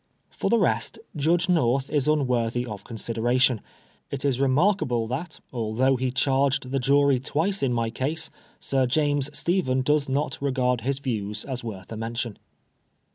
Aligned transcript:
For 0.31 0.49
the 0.49 0.57
rest, 0.57 0.97
Judge 1.15 1.47
North 1.47 1.91
is 1.91 2.07
unworthy 2.07 2.65
of 2.65 2.83
consideration. 2.83 3.61
It 4.09 4.25
is 4.25 4.39
remarkable 4.41 5.05
that, 5.05 5.39
although 5.53 5.95
he 5.95 6.09
charged 6.11 6.71
the 6.71 6.79
jury 6.79 7.19
twice 7.19 7.61
in 7.61 7.71
my 7.71 7.91
case, 7.91 8.31
Sir 8.59 8.87
James 8.87 9.29
Stephen 9.37 9.83
does 9.83 10.09
not 10.09 10.39
regard 10.41 10.81
his 10.81 10.97
views 10.97 11.45
as 11.45 11.63
worth 11.63 11.91
a 11.91 11.97
mention. 11.97 12.39